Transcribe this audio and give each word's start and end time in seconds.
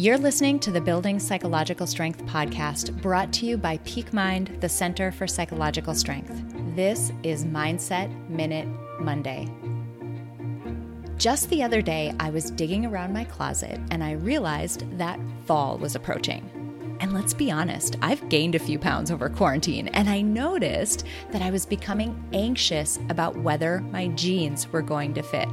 You're 0.00 0.16
listening 0.16 0.58
to 0.60 0.70
the 0.70 0.80
Building 0.80 1.18
Psychological 1.20 1.86
Strength 1.86 2.24
podcast 2.24 3.02
brought 3.02 3.34
to 3.34 3.44
you 3.44 3.58
by 3.58 3.76
Peak 3.84 4.14
Mind, 4.14 4.56
the 4.62 4.68
Center 4.70 5.12
for 5.12 5.26
Psychological 5.26 5.94
Strength. 5.94 6.54
This 6.74 7.12
is 7.22 7.44
Mindset 7.44 8.08
Minute 8.30 8.66
Monday. 8.98 9.46
Just 11.18 11.50
the 11.50 11.62
other 11.62 11.82
day, 11.82 12.14
I 12.18 12.30
was 12.30 12.50
digging 12.50 12.86
around 12.86 13.12
my 13.12 13.24
closet 13.24 13.78
and 13.90 14.02
I 14.02 14.12
realized 14.12 14.90
that 14.96 15.20
fall 15.44 15.76
was 15.76 15.96
approaching. 15.96 16.48
And 17.00 17.12
let's 17.12 17.34
be 17.34 17.50
honest, 17.50 17.98
I've 18.00 18.26
gained 18.30 18.54
a 18.54 18.58
few 18.58 18.78
pounds 18.78 19.10
over 19.10 19.28
quarantine, 19.28 19.88
and 19.88 20.08
I 20.08 20.22
noticed 20.22 21.04
that 21.30 21.42
I 21.42 21.50
was 21.50 21.66
becoming 21.66 22.26
anxious 22.32 22.98
about 23.10 23.36
whether 23.36 23.80
my 23.82 24.08
jeans 24.08 24.66
were 24.72 24.80
going 24.80 25.12
to 25.12 25.22
fit. 25.22 25.48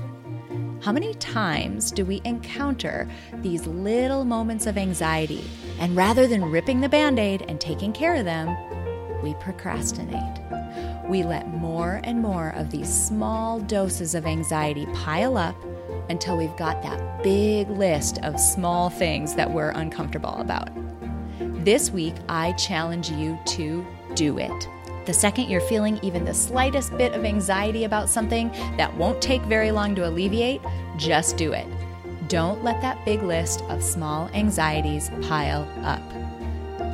How 0.87 0.93
many 0.93 1.13
times 1.15 1.91
do 1.91 2.05
we 2.05 2.21
encounter 2.23 3.09
these 3.41 3.67
little 3.67 4.23
moments 4.23 4.67
of 4.67 4.77
anxiety, 4.77 5.43
and 5.79 5.97
rather 5.97 6.27
than 6.27 6.45
ripping 6.45 6.79
the 6.79 6.87
band 6.87 7.19
aid 7.19 7.43
and 7.49 7.59
taking 7.59 7.91
care 7.91 8.15
of 8.15 8.23
them, 8.23 8.55
we 9.21 9.33
procrastinate? 9.33 10.39
We 11.09 11.23
let 11.23 11.49
more 11.49 11.99
and 12.05 12.21
more 12.21 12.51
of 12.51 12.71
these 12.71 12.87
small 12.87 13.59
doses 13.59 14.15
of 14.15 14.25
anxiety 14.25 14.85
pile 14.93 15.37
up 15.37 15.61
until 16.07 16.37
we've 16.37 16.55
got 16.55 16.81
that 16.83 17.21
big 17.21 17.69
list 17.69 18.19
of 18.23 18.39
small 18.39 18.89
things 18.89 19.35
that 19.35 19.51
we're 19.51 19.71
uncomfortable 19.71 20.35
about. 20.35 20.69
This 21.65 21.91
week, 21.91 22.15
I 22.29 22.53
challenge 22.53 23.11
you 23.11 23.37
to 23.47 23.85
do 24.15 24.37
it. 24.37 24.69
The 25.07 25.13
second 25.13 25.49
you're 25.49 25.61
feeling 25.61 25.99
even 26.01 26.25
the 26.25 26.33
slightest 26.33 26.95
bit 26.97 27.13
of 27.13 27.23
anxiety 27.23 27.85
about 27.85 28.09
something 28.09 28.49
that 28.75 28.93
won't 28.97 29.21
take 29.21 29.41
very 29.43 29.71
long 29.71 29.95
to 29.95 30.05
alleviate, 30.05 30.61
just 30.97 31.37
do 31.37 31.53
it. 31.53 31.65
Don't 32.27 32.61
let 32.61 32.81
that 32.81 33.05
big 33.05 33.23
list 33.23 33.61
of 33.69 33.81
small 33.81 34.29
anxieties 34.33 35.09
pile 35.21 35.65
up. 35.85 36.01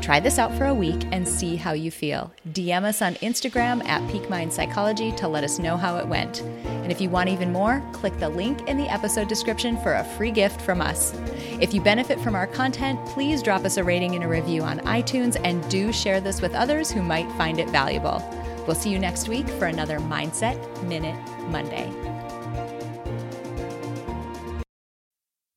Try 0.03 0.19
this 0.19 0.37
out 0.37 0.53
for 0.57 0.65
a 0.65 0.73
week 0.73 1.01
and 1.13 1.25
see 1.25 1.55
how 1.55 1.71
you 1.71 1.89
feel. 1.89 2.29
DM 2.51 2.83
us 2.83 3.01
on 3.01 3.13
Instagram 3.15 3.81
at 3.87 4.05
Peak 4.11 4.29
Mind 4.29 4.51
Psychology 4.51 5.13
to 5.13 5.29
let 5.29 5.45
us 5.45 5.59
know 5.59 5.77
how 5.77 5.95
it 5.95 6.05
went. 6.05 6.41
And 6.41 6.91
if 6.91 6.99
you 6.99 7.09
want 7.09 7.29
even 7.29 7.53
more, 7.53 7.81
click 7.93 8.19
the 8.19 8.27
link 8.27 8.67
in 8.67 8.75
the 8.75 8.91
episode 8.91 9.29
description 9.29 9.77
for 9.77 9.93
a 9.93 10.03
free 10.03 10.31
gift 10.31 10.59
from 10.59 10.81
us. 10.81 11.13
If 11.61 11.73
you 11.73 11.79
benefit 11.79 12.19
from 12.19 12.35
our 12.35 12.47
content, 12.47 12.99
please 13.05 13.41
drop 13.41 13.63
us 13.63 13.77
a 13.77 13.83
rating 13.85 14.13
and 14.15 14.25
a 14.25 14.27
review 14.27 14.61
on 14.63 14.79
iTunes 14.79 15.39
and 15.41 15.65
do 15.69 15.93
share 15.93 16.19
this 16.19 16.41
with 16.41 16.53
others 16.53 16.91
who 16.91 17.01
might 17.01 17.31
find 17.37 17.57
it 17.57 17.69
valuable. 17.69 18.21
We'll 18.67 18.75
see 18.75 18.89
you 18.89 18.99
next 18.99 19.29
week 19.29 19.47
for 19.51 19.67
another 19.67 19.99
Mindset 19.99 20.83
Minute 20.83 21.15
Monday. 21.47 21.89